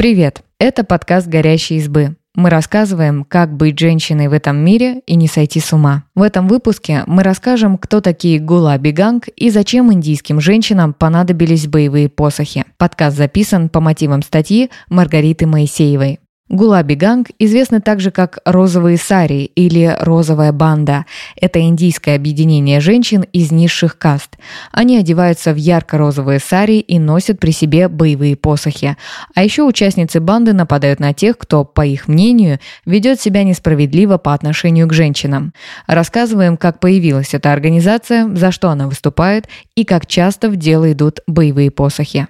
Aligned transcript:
Привет! 0.00 0.42
Это 0.58 0.82
подкаст 0.82 1.28
«Горящие 1.28 1.78
избы». 1.78 2.16
Мы 2.34 2.48
рассказываем, 2.48 3.22
как 3.22 3.54
быть 3.54 3.78
женщиной 3.78 4.28
в 4.28 4.32
этом 4.32 4.56
мире 4.56 5.02
и 5.04 5.14
не 5.14 5.26
сойти 5.26 5.60
с 5.60 5.74
ума. 5.74 6.04
В 6.14 6.22
этом 6.22 6.48
выпуске 6.48 7.02
мы 7.06 7.22
расскажем, 7.22 7.76
кто 7.76 8.00
такие 8.00 8.38
Гулаби 8.38 8.78
Ганг 8.78 9.28
и 9.28 9.50
зачем 9.50 9.92
индийским 9.92 10.40
женщинам 10.40 10.94
понадобились 10.94 11.66
боевые 11.66 12.08
посохи. 12.08 12.64
Подкаст 12.78 13.18
записан 13.18 13.68
по 13.68 13.80
мотивам 13.80 14.22
статьи 14.22 14.70
Маргариты 14.88 15.44
Моисеевой. 15.46 16.18
Гулаби 16.50 16.96
Ганг 16.96 17.28
известны 17.38 17.80
также 17.80 18.10
как 18.10 18.40
«розовые 18.44 18.96
сари» 18.96 19.44
или 19.54 19.96
«розовая 20.00 20.50
банда». 20.50 21.06
Это 21.40 21.60
индийское 21.60 22.16
объединение 22.16 22.80
женщин 22.80 23.24
из 23.32 23.52
низших 23.52 23.96
каст. 23.96 24.36
Они 24.72 24.98
одеваются 24.98 25.52
в 25.52 25.56
ярко-розовые 25.56 26.40
сари 26.40 26.80
и 26.80 26.98
носят 26.98 27.38
при 27.38 27.52
себе 27.52 27.86
боевые 27.86 28.34
посохи. 28.34 28.96
А 29.32 29.44
еще 29.44 29.62
участницы 29.62 30.18
банды 30.18 30.52
нападают 30.52 30.98
на 30.98 31.14
тех, 31.14 31.38
кто, 31.38 31.64
по 31.64 31.86
их 31.86 32.08
мнению, 32.08 32.58
ведет 32.84 33.20
себя 33.20 33.44
несправедливо 33.44 34.18
по 34.18 34.34
отношению 34.34 34.88
к 34.88 34.92
женщинам. 34.92 35.54
Рассказываем, 35.86 36.56
как 36.56 36.80
появилась 36.80 37.32
эта 37.32 37.52
организация, 37.52 38.28
за 38.34 38.50
что 38.50 38.70
она 38.70 38.88
выступает 38.88 39.46
и 39.76 39.84
как 39.84 40.08
часто 40.08 40.50
в 40.50 40.56
дело 40.56 40.90
идут 40.90 41.20
боевые 41.28 41.70
посохи. 41.70 42.26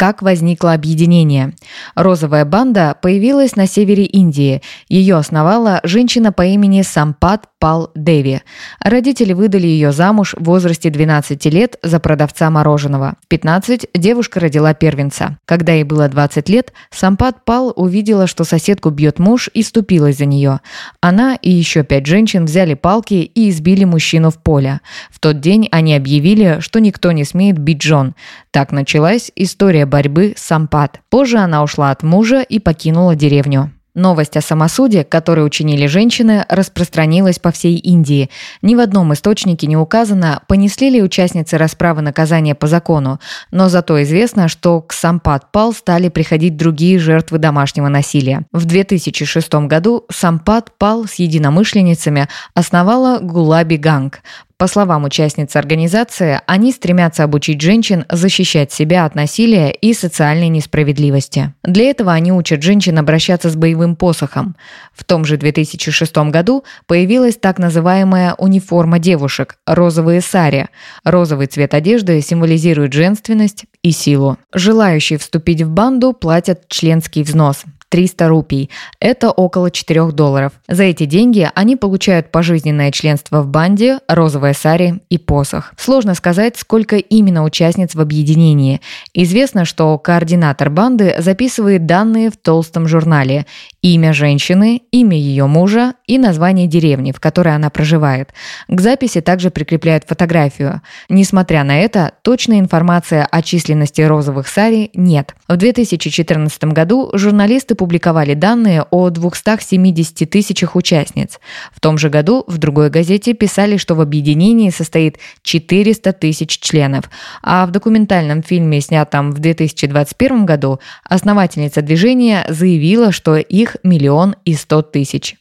Как 0.00 0.22
возникло 0.22 0.72
объединение? 0.72 1.52
Розовая 1.94 2.46
банда 2.46 2.96
появилась 3.02 3.54
на 3.54 3.66
севере 3.66 4.06
Индии. 4.06 4.62
Ее 4.88 5.16
основала 5.16 5.80
женщина 5.82 6.32
по 6.32 6.40
имени 6.40 6.80
Сампат 6.80 7.48
Пал 7.58 7.90
Деви. 7.94 8.40
Родители 8.82 9.34
выдали 9.34 9.66
ее 9.66 9.92
замуж 9.92 10.34
в 10.38 10.44
возрасте 10.44 10.88
12 10.88 11.44
лет 11.52 11.76
за 11.82 12.00
продавца 12.00 12.48
мороженого. 12.48 13.16
В 13.22 13.28
15 13.28 13.88
девушка 13.94 14.40
родила 14.40 14.72
первенца. 14.72 15.36
Когда 15.44 15.74
ей 15.74 15.84
было 15.84 16.08
20 16.08 16.48
лет, 16.48 16.72
Сампат 16.90 17.44
Пал 17.44 17.70
увидела, 17.76 18.26
что 18.26 18.44
соседку 18.44 18.88
бьет 18.88 19.18
муж 19.18 19.50
и 19.52 19.62
ступилась 19.62 20.16
за 20.16 20.24
нее. 20.24 20.60
Она 21.02 21.34
и 21.34 21.50
еще 21.50 21.82
пять 21.84 22.06
женщин 22.06 22.46
взяли 22.46 22.72
палки 22.72 23.16
и 23.16 23.50
избили 23.50 23.84
мужчину 23.84 24.30
в 24.30 24.38
поле. 24.38 24.80
В 25.10 25.20
тот 25.20 25.40
день 25.40 25.68
они 25.70 25.94
объявили, 25.94 26.60
что 26.60 26.80
никто 26.80 27.12
не 27.12 27.24
смеет 27.24 27.58
бить 27.58 27.82
Джон. 27.82 28.14
Так 28.52 28.72
началась 28.72 29.30
история 29.36 29.86
борьбы 29.86 30.34
с 30.36 30.42
Сампат. 30.42 31.00
Позже 31.08 31.38
она 31.38 31.62
ушла 31.62 31.92
от 31.92 32.02
мужа 32.02 32.42
и 32.42 32.58
покинула 32.58 33.14
деревню. 33.14 33.72
Новость 33.94 34.36
о 34.36 34.40
самосуде, 34.40 35.04
который 35.04 35.44
учинили 35.44 35.86
женщины, 35.86 36.44
распространилась 36.48 37.38
по 37.38 37.50
всей 37.52 37.76
Индии. 37.76 38.30
Ни 38.62 38.74
в 38.76 38.80
одном 38.80 39.12
источнике 39.12 39.66
не 39.66 39.76
указано, 39.76 40.42
понесли 40.48 40.90
ли 40.90 41.02
участницы 41.02 41.58
расправы 41.58 42.00
наказания 42.00 42.54
по 42.54 42.68
закону, 42.68 43.20
но 43.50 43.68
зато 43.68 44.00
известно, 44.02 44.48
что 44.48 44.80
к 44.80 44.92
Сампат 44.92 45.50
Пал 45.50 45.72
стали 45.72 46.08
приходить 46.08 46.56
другие 46.56 46.98
жертвы 47.00 47.38
домашнего 47.38 47.88
насилия. 47.88 48.46
В 48.52 48.64
2006 48.64 49.52
году 49.66 50.06
Сампат 50.10 50.72
Пал 50.78 51.06
с 51.06 51.14
единомышленницами 51.14 52.28
основала 52.54 53.18
Гулаби 53.18 53.76
Ганг. 53.76 54.20
По 54.60 54.66
словам 54.66 55.04
участниц 55.04 55.56
организации, 55.56 56.42
они 56.44 56.70
стремятся 56.72 57.24
обучить 57.24 57.62
женщин 57.62 58.04
защищать 58.10 58.70
себя 58.70 59.06
от 59.06 59.14
насилия 59.14 59.70
и 59.70 59.94
социальной 59.94 60.50
несправедливости. 60.50 61.54
Для 61.64 61.88
этого 61.88 62.12
они 62.12 62.30
учат 62.30 62.62
женщин 62.62 62.98
обращаться 62.98 63.48
с 63.48 63.56
боевым 63.56 63.96
посохом. 63.96 64.56
В 64.92 65.04
том 65.04 65.24
же 65.24 65.38
2006 65.38 66.14
году 66.28 66.64
появилась 66.86 67.36
так 67.36 67.58
называемая 67.58 68.34
униформа 68.34 68.98
девушек– 68.98 69.56
розовые 69.66 70.20
сари. 70.20 70.68
Розовый 71.04 71.46
цвет 71.46 71.72
одежды 71.72 72.20
символизирует 72.20 72.92
женственность 72.92 73.64
и 73.82 73.92
силу. 73.92 74.36
Желающие 74.52 75.18
вступить 75.18 75.62
в 75.62 75.70
банду 75.70 76.12
платят 76.12 76.68
членский 76.68 77.22
взнос– 77.22 77.64
300 77.90 78.28
рупий. 78.28 78.70
Это 79.00 79.30
около 79.30 79.70
4 79.70 80.12
долларов. 80.12 80.52
За 80.68 80.84
эти 80.84 81.04
деньги 81.04 81.50
они 81.54 81.76
получают 81.76 82.30
пожизненное 82.30 82.92
членство 82.92 83.42
в 83.42 83.48
банде, 83.48 83.98
розовое 84.08 84.54
сари 84.54 85.00
и 85.10 85.18
посох. 85.18 85.74
Сложно 85.76 86.14
сказать, 86.14 86.56
сколько 86.56 86.96
именно 86.96 87.44
участниц 87.44 87.94
в 87.94 88.00
объединении. 88.00 88.80
Известно, 89.12 89.64
что 89.64 89.98
координатор 89.98 90.70
банды 90.70 91.16
записывает 91.18 91.84
данные 91.86 92.30
в 92.30 92.36
толстом 92.36 92.86
журнале. 92.86 93.44
Имя 93.82 94.12
женщины, 94.12 94.82
имя 94.92 95.16
ее 95.16 95.46
мужа 95.46 95.94
и 96.06 96.18
название 96.18 96.66
деревни, 96.66 97.12
в 97.12 97.18
которой 97.18 97.54
она 97.54 97.70
проживает. 97.70 98.30
К 98.68 98.80
записи 98.80 99.20
также 99.20 99.50
прикрепляют 99.50 100.04
фотографию. 100.06 100.82
Несмотря 101.08 101.64
на 101.64 101.80
это, 101.80 102.12
точной 102.22 102.60
информации 102.60 103.26
о 103.28 103.42
численности 103.42 104.02
розовых 104.02 104.46
сари 104.46 104.90
нет. 104.94 105.34
В 105.48 105.56
2014 105.56 106.64
году 106.64 107.10
журналисты 107.14 107.74
публиковали 107.80 108.34
данные 108.34 108.84
о 108.90 109.08
270 109.08 110.28
тысячах 110.28 110.76
участниц. 110.76 111.40
В 111.72 111.80
том 111.80 111.96
же 111.96 112.10
году 112.10 112.44
в 112.46 112.58
другой 112.58 112.90
газете 112.90 113.32
писали, 113.32 113.78
что 113.78 113.94
в 113.94 114.02
объединении 114.02 114.68
состоит 114.68 115.16
400 115.44 116.12
тысяч 116.12 116.58
членов, 116.60 117.04
а 117.42 117.64
в 117.64 117.70
документальном 117.70 118.42
фильме, 118.42 118.82
снятом 118.82 119.32
в 119.32 119.38
2021 119.38 120.44
году, 120.44 120.78
основательница 121.04 121.80
движения 121.80 122.44
заявила, 122.50 123.12
что 123.12 123.38
их 123.38 123.78
миллион 123.82 124.36
и 124.44 124.52
сто 124.52 124.82
тысяч. 124.82 125.36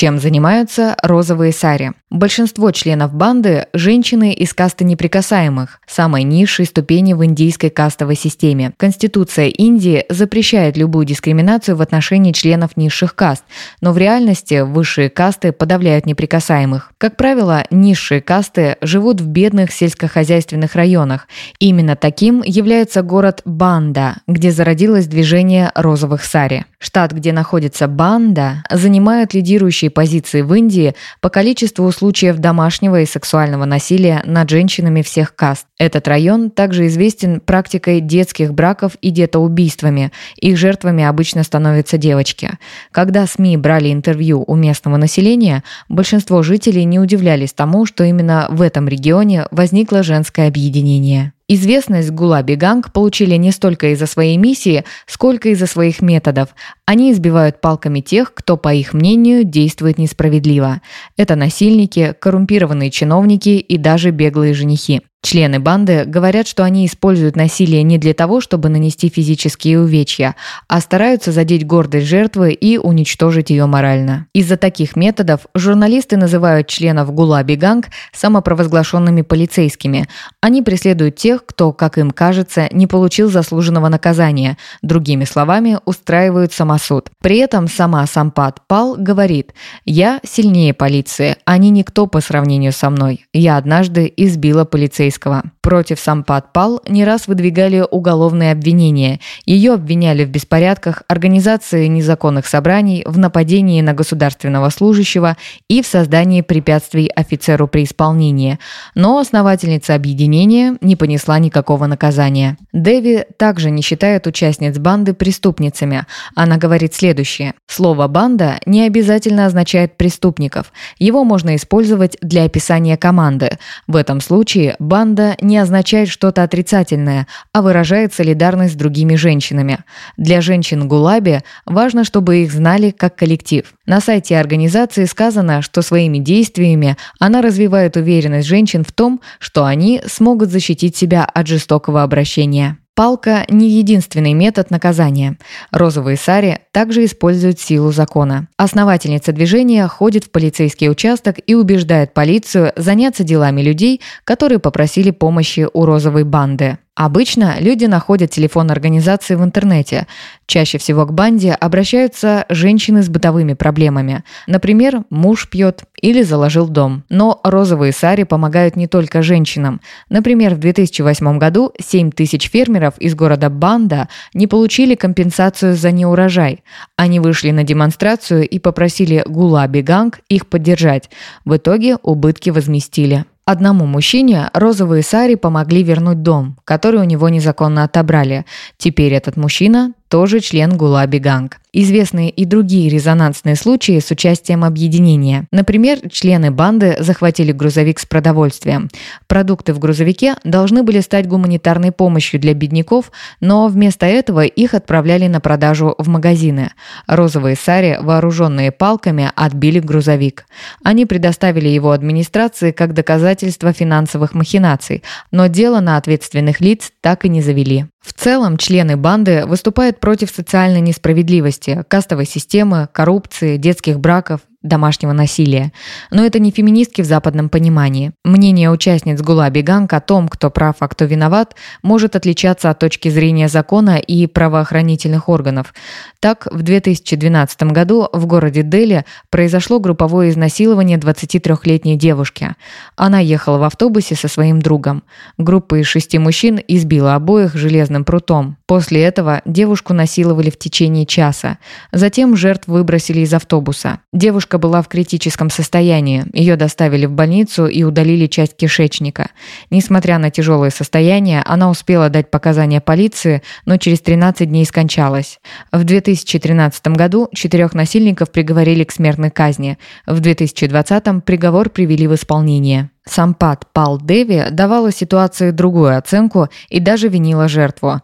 Чем 0.00 0.18
занимаются 0.18 0.96
розовые 1.02 1.52
сари? 1.52 1.92
Большинство 2.08 2.70
членов 2.70 3.12
банды– 3.12 3.66
женщины 3.74 4.32
из 4.32 4.54
касты 4.54 4.82
неприкасаемых, 4.82 5.78
самой 5.86 6.22
низшей 6.24 6.64
ступени 6.64 7.12
в 7.12 7.22
индийской 7.22 7.68
кастовой 7.68 8.16
системе. 8.16 8.72
Конституция 8.78 9.48
Индии 9.48 10.06
запрещает 10.08 10.78
любую 10.78 11.04
дискриминацию 11.04 11.76
в 11.76 11.82
отношении 11.82 12.32
членов 12.32 12.78
низших 12.78 13.14
каст, 13.14 13.44
но 13.82 13.92
в 13.92 13.98
реальности 13.98 14.62
высшие 14.62 15.10
касты 15.10 15.52
подавляют 15.52 16.06
неприкасаемых. 16.06 16.92
Как 16.96 17.16
правило, 17.16 17.64
низшие 17.70 18.22
касты 18.22 18.76
живут 18.80 19.20
в 19.20 19.26
бедных 19.28 19.70
сельскохозяйственных 19.70 20.74
районах. 20.74 21.28
Именно 21.58 21.94
таким 21.94 22.42
является 22.42 23.02
город 23.02 23.42
Банда, 23.44 24.16
где 24.26 24.50
зародилось 24.50 25.06
движение 25.06 25.70
розовых 25.74 26.24
сари. 26.24 26.64
Штат, 26.78 27.12
где 27.12 27.32
находится 27.32 27.86
Банда, 27.86 28.64
занимает 28.70 29.34
лидирующие 29.34 29.89
позиции 29.90 30.42
в 30.42 30.54
Индии 30.54 30.94
по 31.20 31.28
количеству 31.28 31.90
случаев 31.92 32.38
домашнего 32.38 33.00
и 33.00 33.06
сексуального 33.06 33.64
насилия 33.64 34.22
над 34.24 34.48
женщинами 34.48 35.02
всех 35.02 35.34
каст. 35.34 35.66
Этот 35.78 36.08
район 36.08 36.50
также 36.50 36.86
известен 36.86 37.40
практикой 37.40 38.00
детских 38.00 38.54
браков 38.54 38.96
и 39.00 39.10
детоубийствами. 39.10 40.12
Их 40.36 40.56
жертвами 40.56 41.04
обычно 41.04 41.42
становятся 41.42 41.98
девочки. 41.98 42.52
Когда 42.92 43.26
СМИ 43.26 43.56
брали 43.56 43.92
интервью 43.92 44.44
у 44.46 44.54
местного 44.54 44.96
населения, 44.96 45.64
большинство 45.88 46.42
жителей 46.42 46.84
не 46.84 46.98
удивлялись 46.98 47.52
тому, 47.52 47.86
что 47.86 48.04
именно 48.04 48.46
в 48.50 48.62
этом 48.62 48.88
регионе 48.88 49.46
возникло 49.50 50.02
женское 50.02 50.48
объединение. 50.48 51.32
Известность 51.52 52.12
Гулаби 52.12 52.54
Ганг 52.54 52.92
получили 52.92 53.34
не 53.34 53.50
столько 53.50 53.88
из-за 53.88 54.06
своей 54.06 54.36
миссии, 54.36 54.84
сколько 55.06 55.48
из-за 55.48 55.66
своих 55.66 56.00
методов. 56.00 56.50
Они 56.86 57.10
избивают 57.10 57.60
палками 57.60 57.98
тех, 57.98 58.32
кто, 58.34 58.56
по 58.56 58.72
их 58.72 58.92
мнению, 58.92 59.42
действует 59.42 59.98
несправедливо. 59.98 60.80
Это 61.16 61.34
насильники, 61.34 62.14
коррумпированные 62.20 62.92
чиновники 62.92 63.48
и 63.48 63.78
даже 63.78 64.10
беглые 64.12 64.54
женихи. 64.54 65.02
Члены 65.22 65.60
банды 65.60 66.04
говорят, 66.06 66.48
что 66.48 66.64
они 66.64 66.86
используют 66.86 67.36
насилие 67.36 67.82
не 67.82 67.98
для 67.98 68.14
того, 68.14 68.40
чтобы 68.40 68.70
нанести 68.70 69.10
физические 69.10 69.78
увечья, 69.78 70.34
а 70.66 70.80
стараются 70.80 71.30
задеть 71.30 71.66
гордость 71.66 72.06
жертвы 72.06 72.52
и 72.52 72.78
уничтожить 72.78 73.50
ее 73.50 73.66
морально. 73.66 74.26
Из-за 74.32 74.56
таких 74.56 74.96
методов 74.96 75.42
журналисты 75.54 76.16
называют 76.16 76.68
членов 76.68 77.12
Гулаби 77.12 77.56
Ганг 77.56 77.88
самопровозглашенными 78.14 79.20
полицейскими. 79.20 80.08
Они 80.40 80.62
преследуют 80.62 81.16
тех, 81.16 81.44
кто, 81.44 81.72
как 81.72 81.98
им 81.98 82.12
кажется, 82.12 82.68
не 82.72 82.86
получил 82.86 83.30
заслуженного 83.30 83.88
наказания. 83.88 84.56
Другими 84.80 85.24
словами, 85.24 85.78
устраивают 85.84 86.54
самосуд. 86.54 87.10
При 87.20 87.36
этом 87.38 87.68
сама 87.68 88.06
Сампат 88.06 88.62
Пал 88.66 88.96
говорит 88.96 89.52
«Я 89.84 90.20
сильнее 90.24 90.72
полиции, 90.72 91.36
они 91.44 91.68
никто 91.68 92.06
по 92.06 92.20
сравнению 92.20 92.72
со 92.72 92.88
мной. 92.88 93.26
Я 93.34 93.58
однажды 93.58 94.10
избила 94.16 94.64
полицейского 94.64 95.09
полицейского. 95.10 95.42
Против 95.70 96.00
Сампат 96.00 96.52
Пал 96.52 96.82
не 96.88 97.04
раз 97.04 97.28
выдвигали 97.28 97.86
уголовные 97.88 98.50
обвинения. 98.50 99.20
Ее 99.46 99.74
обвиняли 99.74 100.24
в 100.24 100.28
беспорядках, 100.28 101.04
организации 101.06 101.86
незаконных 101.86 102.48
собраний, 102.48 103.04
в 103.06 103.18
нападении 103.18 103.80
на 103.80 103.92
государственного 103.92 104.70
служащего 104.70 105.36
и 105.68 105.80
в 105.80 105.86
создании 105.86 106.40
препятствий 106.40 107.06
офицеру 107.06 107.68
при 107.68 107.84
исполнении. 107.84 108.58
Но 108.96 109.20
основательница 109.20 109.94
объединения 109.94 110.76
не 110.80 110.96
понесла 110.96 111.38
никакого 111.38 111.86
наказания. 111.86 112.56
Дэви 112.72 113.22
также 113.36 113.70
не 113.70 113.82
считает 113.82 114.26
участниц 114.26 114.76
банды 114.76 115.14
преступницами. 115.14 116.04
Она 116.34 116.56
говорит 116.56 116.94
следующее. 116.94 117.54
Слово 117.68 118.08
«банда» 118.08 118.58
не 118.66 118.82
обязательно 118.82 119.46
означает 119.46 119.96
преступников. 119.96 120.72
Его 120.98 121.22
можно 121.22 121.54
использовать 121.54 122.16
для 122.20 122.42
описания 122.42 122.96
команды. 122.96 123.56
В 123.86 123.94
этом 123.94 124.20
случае 124.20 124.74
банда 124.80 125.36
не 125.40 125.59
означает 125.60 126.08
что-то 126.08 126.42
отрицательное, 126.42 127.26
а 127.52 127.62
выражает 127.62 128.12
солидарность 128.12 128.74
с 128.74 128.76
другими 128.76 129.14
женщинами. 129.14 129.78
Для 130.16 130.40
женщин 130.40 130.88
Гулаби 130.88 131.40
важно, 131.64 132.04
чтобы 132.04 132.38
их 132.38 132.52
знали 132.52 132.90
как 132.90 133.16
коллектив. 133.16 133.72
На 133.86 134.00
сайте 134.00 134.38
организации 134.38 135.04
сказано, 135.04 135.62
что 135.62 135.82
своими 135.82 136.18
действиями 136.18 136.96
она 137.18 137.42
развивает 137.42 137.96
уверенность 137.96 138.48
женщин 138.48 138.84
в 138.84 138.92
том, 138.92 139.20
что 139.38 139.64
они 139.64 140.02
смогут 140.06 140.50
защитить 140.50 140.96
себя 140.96 141.24
от 141.24 141.46
жестокого 141.46 142.02
обращения. 142.02 142.79
Палка– 142.94 143.46
не 143.48 143.68
единственный 143.70 144.32
метод 144.34 144.70
наказания. 144.70 145.38
Розовые 145.70 146.16
сари 146.16 146.60
также 146.72 147.04
используют 147.04 147.58
силу 147.58 147.92
закона. 147.92 148.48
Основательница 148.56 149.32
движения 149.32 149.86
ходит 149.86 150.24
в 150.24 150.30
полицейский 150.30 150.90
участок 150.90 151.36
и 151.46 151.54
убеждает 151.54 152.12
полицию 152.12 152.72
заняться 152.76 153.24
делами 153.24 153.62
людей, 153.62 154.00
которые 154.24 154.58
попросили 154.58 155.10
помощи 155.10 155.66
у 155.72 155.84
розовой 155.86 156.24
банды. 156.24 156.78
Обычно 157.00 157.56
люди 157.60 157.86
находят 157.86 158.30
телефон 158.30 158.70
организации 158.70 159.34
в 159.34 159.42
интернете. 159.42 160.06
Чаще 160.46 160.76
всего 160.76 161.06
к 161.06 161.14
банде 161.14 161.52
обращаются 161.52 162.44
женщины 162.50 163.02
с 163.02 163.08
бытовыми 163.08 163.54
проблемами. 163.54 164.22
Например, 164.46 165.04
муж 165.08 165.48
пьет 165.48 165.84
или 166.02 166.20
заложил 166.20 166.68
дом. 166.68 167.04
Но 167.08 167.40
розовые 167.42 167.92
сари 167.92 168.24
помогают 168.24 168.76
не 168.76 168.86
только 168.86 169.22
женщинам. 169.22 169.80
Например, 170.10 170.54
в 170.54 170.58
2008 170.58 171.38
году 171.38 171.72
7 171.80 172.10
тысяч 172.10 172.50
фермеров 172.50 172.98
из 172.98 173.14
города 173.14 173.48
Банда 173.48 174.10
не 174.34 174.46
получили 174.46 174.94
компенсацию 174.94 175.76
за 175.76 175.92
неурожай. 175.92 176.62
Они 176.96 177.18
вышли 177.18 177.50
на 177.50 177.64
демонстрацию 177.64 178.46
и 178.46 178.58
попросили 178.58 179.24
Гулаби 179.26 179.80
Ганг 179.80 180.20
их 180.28 180.46
поддержать. 180.48 181.08
В 181.46 181.56
итоге 181.56 181.96
убытки 182.02 182.50
возместили. 182.50 183.24
Одному 183.52 183.84
мужчине 183.84 184.48
розовые 184.54 185.02
сари 185.02 185.34
помогли 185.34 185.82
вернуть 185.82 186.22
дом, 186.22 186.56
который 186.64 187.00
у 187.00 187.04
него 187.04 187.28
незаконно 187.28 187.82
отобрали. 187.82 188.44
Теперь 188.78 189.12
этот 189.12 189.36
мужчина 189.36 189.92
тоже 190.10 190.40
член 190.40 190.76
Гулаби 190.76 191.18
Ганг. 191.18 191.60
Известны 191.72 192.30
и 192.30 192.44
другие 192.44 192.90
резонансные 192.90 193.54
случаи 193.54 194.00
с 194.00 194.10
участием 194.10 194.64
объединения. 194.64 195.46
Например, 195.52 196.00
члены 196.10 196.50
банды 196.50 196.96
захватили 196.98 197.52
грузовик 197.52 198.00
с 198.00 198.06
продовольствием. 198.06 198.88
Продукты 199.28 199.72
в 199.72 199.78
грузовике 199.78 200.34
должны 200.42 200.82
были 200.82 200.98
стать 200.98 201.28
гуманитарной 201.28 201.92
помощью 201.92 202.40
для 202.40 202.54
бедняков, 202.54 203.12
но 203.40 203.68
вместо 203.68 204.04
этого 204.06 204.44
их 204.44 204.74
отправляли 204.74 205.28
на 205.28 205.38
продажу 205.38 205.94
в 205.96 206.08
магазины. 206.08 206.72
Розовые 207.06 207.54
сари, 207.54 207.98
вооруженные 208.00 208.72
палками, 208.72 209.30
отбили 209.36 209.78
грузовик. 209.78 210.46
Они 210.82 211.06
предоставили 211.06 211.68
его 211.68 211.92
администрации 211.92 212.72
как 212.72 212.94
доказательство 212.94 213.72
финансовых 213.72 214.34
махинаций, 214.34 215.04
но 215.30 215.46
дело 215.46 215.78
на 215.78 215.96
ответственных 215.96 216.60
лиц 216.60 216.90
так 217.00 217.24
и 217.24 217.28
не 217.28 217.42
завели. 217.42 217.86
В 218.00 218.14
целом, 218.14 218.56
члены 218.56 218.96
банды 218.96 219.44
выступают 219.44 219.99
против 220.00 220.30
социальной 220.30 220.80
несправедливости, 220.80 221.84
кастовой 221.88 222.26
системы, 222.26 222.88
коррупции, 222.92 223.56
детских 223.56 224.00
браков 224.00 224.40
домашнего 224.62 225.12
насилия. 225.12 225.72
Но 226.10 226.24
это 226.24 226.38
не 226.38 226.50
феминистки 226.50 227.02
в 227.02 227.06
западном 227.06 227.48
понимании. 227.48 228.12
Мнение 228.24 228.70
участниц 228.70 229.20
Гулаби 229.22 229.62
Ганг 229.62 229.92
о 229.92 230.00
том, 230.00 230.28
кто 230.28 230.50
прав, 230.50 230.76
а 230.80 230.88
кто 230.88 231.06
виноват, 231.06 231.54
может 231.82 232.16
отличаться 232.16 232.70
от 232.70 232.78
точки 232.78 233.08
зрения 233.08 233.48
закона 233.48 233.98
и 233.98 234.26
правоохранительных 234.26 235.28
органов. 235.28 235.72
Так, 236.20 236.46
в 236.50 236.62
2012 236.62 237.62
году 237.64 238.08
в 238.12 238.26
городе 238.26 238.62
Дели 238.62 239.04
произошло 239.30 239.80
групповое 239.80 240.30
изнасилование 240.30 240.98
23-летней 240.98 241.96
девушки. 241.96 242.54
Она 242.96 243.18
ехала 243.20 243.58
в 243.58 243.62
автобусе 243.62 244.14
со 244.14 244.28
своим 244.28 244.60
другом. 244.60 245.02
Группа 245.38 245.80
из 245.80 245.86
шести 245.86 246.18
мужчин 246.18 246.60
избила 246.68 247.14
обоих 247.14 247.54
железным 247.54 248.04
прутом. 248.04 248.58
После 248.66 249.02
этого 249.02 249.40
девушку 249.44 249.94
насиловали 249.94 250.50
в 250.50 250.58
течение 250.58 251.06
часа. 251.06 251.58
Затем 251.92 252.36
жертв 252.36 252.68
выбросили 252.68 253.20
из 253.20 253.32
автобуса. 253.32 254.00
Девушка 254.12 254.49
Девушка 254.50 254.66
была 254.66 254.82
в 254.82 254.88
критическом 254.88 255.48
состоянии. 255.48 256.24
Ее 256.32 256.56
доставили 256.56 257.06
в 257.06 257.12
больницу 257.12 257.68
и 257.68 257.84
удалили 257.84 258.26
часть 258.26 258.56
кишечника. 258.56 259.30
Несмотря 259.70 260.18
на 260.18 260.32
тяжелое 260.32 260.70
состояние, 260.70 261.44
она 261.46 261.70
успела 261.70 262.08
дать 262.08 262.32
показания 262.32 262.80
полиции, 262.80 263.42
но 263.64 263.76
через 263.76 264.00
13 264.00 264.48
дней 264.48 264.64
скончалась. 264.64 265.38
В 265.70 265.84
2013 265.84 266.88
году 266.88 267.28
четырех 267.32 267.74
насильников 267.74 268.32
приговорили 268.32 268.82
к 268.82 268.90
смертной 268.90 269.30
казни. 269.30 269.78
В 270.04 270.18
2020 270.18 271.24
приговор 271.24 271.70
привели 271.70 272.08
в 272.08 272.14
исполнение. 272.16 272.90
Сампат 273.10 273.66
Пал 273.72 274.00
Деви 274.00 274.46
давала 274.50 274.92
ситуации 274.92 275.50
другую 275.50 275.98
оценку 275.98 276.48
и 276.68 276.78
даже 276.78 277.08
винила 277.08 277.48
жертву. 277.48 278.00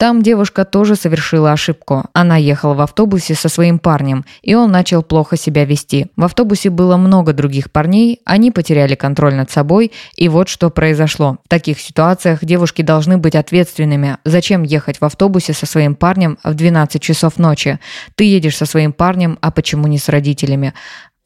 Там 0.00 0.22
девушка 0.22 0.64
тоже 0.64 0.96
совершила 0.96 1.52
ошибку. 1.52 2.06
Она 2.14 2.38
ехала 2.38 2.72
в 2.72 2.80
автобусе 2.80 3.34
со 3.34 3.50
своим 3.50 3.78
парнем, 3.78 4.24
и 4.40 4.54
он 4.54 4.70
начал 4.70 5.02
плохо 5.02 5.36
себя 5.36 5.66
вести. 5.66 6.06
В 6.16 6.24
автобусе 6.24 6.70
было 6.70 6.96
много 6.96 7.34
других 7.34 7.70
парней, 7.70 8.22
они 8.24 8.50
потеряли 8.50 8.94
контроль 8.94 9.34
над 9.34 9.50
собой, 9.50 9.92
и 10.16 10.30
вот 10.30 10.48
что 10.48 10.70
произошло. 10.70 11.36
В 11.44 11.50
таких 11.50 11.78
ситуациях 11.78 12.42
девушки 12.42 12.80
должны 12.80 13.18
быть 13.18 13.34
ответственными. 13.34 14.16
Зачем 14.24 14.62
ехать 14.62 15.02
в 15.02 15.04
автобусе 15.04 15.52
со 15.52 15.66
своим 15.66 15.94
парнем 15.94 16.38
в 16.42 16.54
12 16.54 17.02
часов 17.02 17.36
ночи? 17.36 17.78
Ты 18.14 18.24
едешь 18.24 18.56
со 18.56 18.64
своим 18.64 18.94
парнем, 18.94 19.38
а 19.42 19.50
почему 19.50 19.86
не 19.86 19.98
с 19.98 20.08
родителями? 20.08 20.72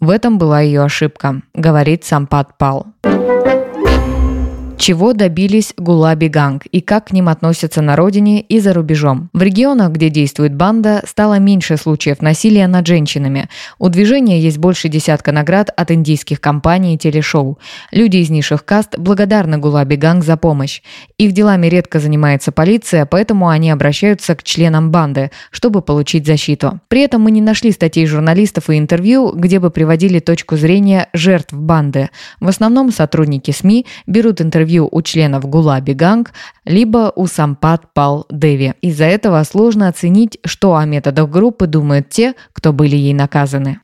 В 0.00 0.10
этом 0.10 0.38
была 0.38 0.60
ее 0.60 0.82
ошибка, 0.82 1.42
говорит 1.54 2.04
Сампат 2.04 2.58
Пал. 2.58 2.86
Чего 4.76 5.14
добились 5.14 5.72
Гулаби 5.78 6.28
Ганг 6.28 6.66
и 6.66 6.80
как 6.80 7.06
к 7.06 7.12
ним 7.12 7.28
относятся 7.28 7.80
на 7.80 7.96
родине 7.96 8.40
и 8.42 8.60
за 8.60 8.74
рубежом? 8.74 9.30
В 9.32 9.40
регионах, 9.40 9.92
где 9.92 10.10
действует 10.10 10.54
банда, 10.54 11.02
стало 11.06 11.38
меньше 11.38 11.76
случаев 11.76 12.20
насилия 12.20 12.66
над 12.66 12.86
женщинами. 12.86 13.48
У 13.78 13.88
движения 13.88 14.38
есть 14.40 14.58
больше 14.58 14.88
десятка 14.88 15.32
наград 15.32 15.70
от 15.74 15.90
индийских 15.90 16.40
компаний 16.40 16.94
и 16.94 16.98
телешоу. 16.98 17.58
Люди 17.92 18.18
из 18.18 18.30
низших 18.30 18.64
каст 18.64 18.98
благодарны 18.98 19.58
Гулаби 19.58 19.96
Ганг 19.96 20.24
за 20.24 20.36
помощь. 20.36 20.82
Их 21.18 21.32
делами 21.32 21.68
редко 21.68 21.98
занимается 22.00 22.52
полиция, 22.52 23.06
поэтому 23.06 23.48
они 23.48 23.70
обращаются 23.70 24.34
к 24.34 24.42
членам 24.42 24.90
банды, 24.90 25.30
чтобы 25.50 25.80
получить 25.80 26.26
защиту. 26.26 26.80
При 26.88 27.00
этом 27.00 27.22
мы 27.22 27.30
не 27.30 27.40
нашли 27.40 27.70
статей 27.70 28.06
журналистов 28.06 28.68
и 28.68 28.76
интервью, 28.76 29.32
где 29.34 29.60
бы 29.60 29.70
приводили 29.70 30.18
точку 30.18 30.56
зрения 30.56 31.08
жертв 31.14 31.54
банды. 31.54 32.10
В 32.40 32.48
основном 32.48 32.90
сотрудники 32.90 33.52
СМИ 33.52 33.86
берут 34.06 34.40
интервью 34.40 34.63
интервью 34.64 34.88
у 34.90 35.02
членов 35.02 35.44
Гулаби 35.44 35.92
Ганг, 35.92 36.32
либо 36.64 37.12
у 37.14 37.26
Сампат 37.26 37.92
Пал 37.92 38.26
Деви. 38.30 38.74
Из-за 38.80 39.04
этого 39.04 39.44
сложно 39.44 39.88
оценить, 39.88 40.38
что 40.44 40.74
о 40.74 40.84
методах 40.86 41.28
группы 41.28 41.66
думают 41.66 42.08
те, 42.08 42.34
кто 42.52 42.72
были 42.72 42.96
ей 42.96 43.12
наказаны. 43.12 43.80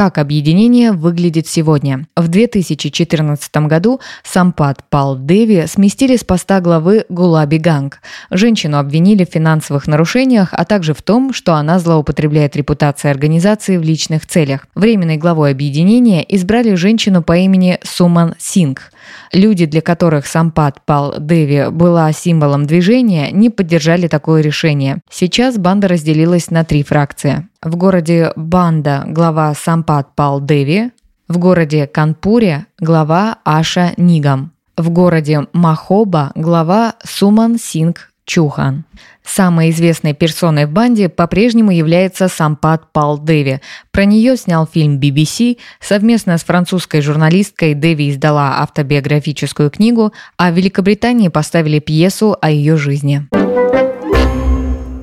Как 0.00 0.16
объединение 0.16 0.92
выглядит 0.92 1.46
сегодня? 1.46 2.06
В 2.16 2.28
2014 2.28 3.54
году 3.66 4.00
Сампат 4.24 4.82
Пал 4.88 5.18
Деви 5.18 5.66
сместили 5.66 6.16
с 6.16 6.24
поста 6.24 6.62
главы 6.62 7.04
Гулаби 7.10 7.58
Ганг. 7.58 7.98
Женщину 8.30 8.78
обвинили 8.78 9.26
в 9.26 9.28
финансовых 9.30 9.86
нарушениях, 9.86 10.48
а 10.52 10.64
также 10.64 10.94
в 10.94 11.02
том, 11.02 11.34
что 11.34 11.52
она 11.52 11.78
злоупотребляет 11.78 12.56
репутацией 12.56 13.10
организации 13.10 13.76
в 13.76 13.82
личных 13.82 14.26
целях. 14.26 14.66
Временной 14.74 15.18
главой 15.18 15.50
объединения 15.50 16.24
избрали 16.26 16.76
женщину 16.76 17.22
по 17.22 17.36
имени 17.36 17.78
Суман 17.82 18.36
Сингх. 18.38 18.92
Люди, 19.34 19.66
для 19.66 19.82
которых 19.82 20.26
Сампат 20.26 20.80
Пал 20.86 21.16
Деви 21.18 21.66
была 21.70 22.10
символом 22.12 22.64
движения, 22.64 23.30
не 23.32 23.50
поддержали 23.50 24.08
такое 24.08 24.40
решение. 24.40 25.02
Сейчас 25.10 25.58
банда 25.58 25.88
разделилась 25.88 26.50
на 26.50 26.64
три 26.64 26.84
фракции. 26.84 27.46
В 27.62 27.76
городе 27.76 28.32
Банда 28.36 29.04
глава 29.06 29.52
Сампат 29.52 30.14
Пал 30.16 30.40
Деви, 30.40 30.92
в 31.28 31.36
городе 31.36 31.86
Канпуре 31.86 32.64
глава 32.80 33.36
Аша 33.44 33.92
Нигам, 33.98 34.52
в 34.78 34.88
городе 34.88 35.46
Махоба 35.52 36.32
глава 36.34 36.94
Суман 37.04 37.58
Синг 37.58 38.12
Чухан. 38.24 38.84
Самой 39.22 39.68
известной 39.70 40.14
персоной 40.14 40.64
в 40.64 40.70
банде 40.70 41.10
по-прежнему 41.10 41.70
является 41.70 42.28
Сампат 42.28 42.90
Пал 42.94 43.22
Деви. 43.22 43.60
Про 43.90 44.06
нее 44.06 44.38
снял 44.38 44.66
фильм 44.66 44.98
BBC. 44.98 45.58
Совместно 45.80 46.38
с 46.38 46.44
французской 46.44 47.02
журналисткой 47.02 47.74
Деви 47.74 48.08
издала 48.08 48.62
автобиографическую 48.62 49.70
книгу, 49.70 50.14
а 50.38 50.50
в 50.50 50.54
Великобритании 50.54 51.28
поставили 51.28 51.78
пьесу 51.78 52.38
о 52.40 52.50
ее 52.50 52.78
жизни. 52.78 53.28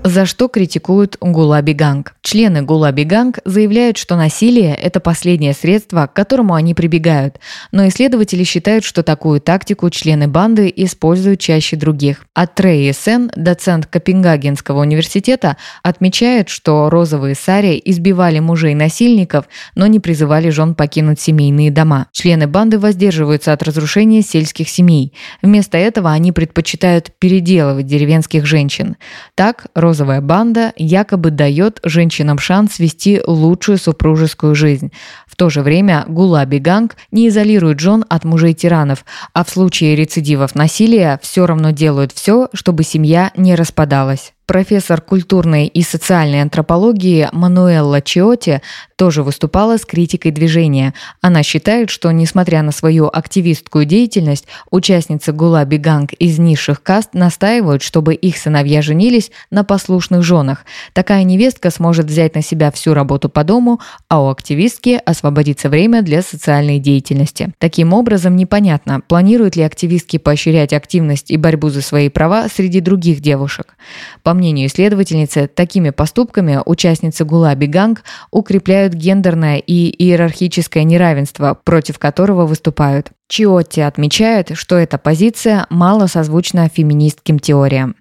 За 0.07 0.25
что 0.25 0.47
критикуют 0.47 1.17
Гулаби 1.19 1.73
Ганг? 1.73 2.13
Члены 2.21 2.61
Гулаби 2.61 3.03
Ганг 3.03 3.39
заявляют, 3.43 3.97
что 3.97 4.15
насилие– 4.15 4.73
это 4.81 5.01
последнее 5.01 5.51
средство, 5.51 6.07
к 6.07 6.13
которому 6.13 6.53
они 6.53 6.73
прибегают, 6.73 7.41
но 7.73 7.85
исследователи 7.89 8.45
считают, 8.45 8.85
что 8.85 9.03
такую 9.03 9.41
тактику 9.41 9.89
члены 9.89 10.29
банды 10.29 10.71
используют 10.73 11.41
чаще 11.41 11.75
других. 11.75 12.25
Атрейи 12.33 12.93
Сен, 12.93 13.31
доцент 13.35 13.85
Копенгагенского 13.87 14.79
университета, 14.79 15.57
отмечает, 15.83 16.47
что 16.47 16.89
розовые 16.89 17.35
сари 17.35 17.81
избивали 17.83 18.39
мужей 18.39 18.75
насильников, 18.75 19.43
но 19.75 19.87
не 19.87 19.99
призывали 19.99 20.49
жен 20.51 20.73
покинуть 20.73 21.19
семейные 21.19 21.69
дома. 21.69 22.07
Члены 22.13 22.47
банды 22.47 22.79
воздерживаются 22.79 23.51
от 23.51 23.61
разрушения 23.61 24.21
сельских 24.21 24.69
семей. 24.69 25.11
Вместо 25.41 25.77
этого 25.77 26.11
они 26.11 26.31
предпочитают 26.31 27.11
переделывать 27.19 27.87
деревенских 27.87 28.45
женщин. 28.45 28.95
Так, 29.35 29.67
розовая 29.97 30.21
банда 30.21 30.73
якобы 30.77 31.31
дает 31.31 31.79
женщинам 31.83 32.37
шанс 32.37 32.77
вести 32.77 33.19
лучшую 33.25 33.79
супружескую 33.79 34.53
жизнь. 34.53 34.91
В 35.25 35.35
то 35.35 35.49
же 35.49 35.63
время 35.63 36.05
Гулаби 36.07 36.59
Ганг 36.59 36.95
не 37.11 37.29
изолирует 37.29 37.79
жен 37.79 38.05
от 38.07 38.23
мужей-тиранов, 38.23 39.05
а 39.33 39.43
в 39.43 39.49
случае 39.49 39.95
рецидивов 39.95 40.53
насилия 40.53 41.19
все 41.23 41.47
равно 41.47 41.71
делают 41.71 42.11
все, 42.11 42.47
чтобы 42.53 42.83
семья 42.83 43.31
не 43.35 43.55
распадалась. 43.55 44.33
Профессор 44.47 45.01
культурной 45.01 45.67
и 45.67 45.81
социальной 45.81 46.41
антропологии 46.41 47.27
Мануэлла 47.33 48.01
Чиоти 48.01 48.61
тоже 48.95 49.21
выступала 49.21 49.77
с 49.77 49.85
критикой 49.85 50.31
движения. 50.31 50.93
Она 51.19 51.43
считает, 51.43 51.89
что, 51.89 52.09
несмотря 52.11 52.63
на 52.63 52.71
свою 52.71 53.09
активистскую 53.11 53.83
деятельность, 53.83 54.45
участницы 54.71 55.33
Гулаби 55.33 55.75
Ганг 55.75 56.13
из 56.13 56.39
низших 56.39 56.81
каст 56.81 57.09
настаивают, 57.13 57.83
чтобы 57.83 58.13
их 58.13 58.37
сыновья 58.37 58.81
женились 58.81 59.31
на 59.51 59.65
послушных 59.65 60.23
женах. 60.23 60.63
Такая 60.93 61.25
невестка 61.25 61.69
сможет 61.69 62.05
взять 62.05 62.33
на 62.33 62.41
себя 62.41 62.71
всю 62.71 62.93
работу 62.93 63.27
по 63.27 63.43
дому, 63.43 63.81
а 64.07 64.23
у 64.23 64.29
активистки 64.29 64.97
освободится 65.05 65.67
время 65.67 66.03
для 66.03 66.21
социальной 66.21 66.79
деятельности. 66.79 67.51
Таким 67.57 67.91
образом, 67.91 68.37
непонятно, 68.37 69.01
планируют 69.05 69.57
ли 69.57 69.63
активистки 69.63 70.15
поощрять 70.15 70.71
активность 70.71 71.31
и 71.31 71.35
борьбу 71.35 71.67
за 71.67 71.81
свои 71.81 72.07
права 72.07 72.47
среди 72.47 72.79
других 72.79 73.19
девушек. 73.19 73.75
По 74.23 74.36
мнению 74.37 74.67
исследовательницы, 74.67 75.47
такими 75.47 75.89
поступками 75.89 76.61
участницы 76.65 77.25
Гулаби 77.25 77.67
Ганг 77.67 78.03
укрепляют 78.31 78.93
гендерное 78.93 79.57
и 79.57 79.89
иерархическое 80.03 80.83
неравенство, 80.83 81.59
против 81.63 81.99
которого 81.99 82.45
выступают. 82.45 83.11
Чиотти 83.27 83.81
отмечает, 83.81 84.51
что 84.53 84.77
эта 84.77 84.97
позиция 84.97 85.67
мало 85.69 86.07
созвучна 86.07 86.69
феминистским 86.69 87.39
теориям. 87.39 87.95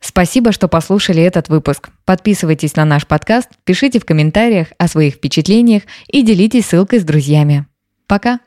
Спасибо, 0.00 0.52
что 0.52 0.68
послушали 0.68 1.22
этот 1.22 1.50
выпуск. 1.50 1.90
Подписывайтесь 2.06 2.74
на 2.76 2.86
наш 2.86 3.06
подкаст, 3.06 3.50
пишите 3.64 4.00
в 4.00 4.06
комментариях 4.06 4.68
о 4.78 4.88
своих 4.88 5.16
впечатлениях 5.16 5.82
и 6.06 6.22
делитесь 6.22 6.66
ссылкой 6.66 7.00
с 7.00 7.04
друзьями. 7.04 7.66
Пока! 8.06 8.40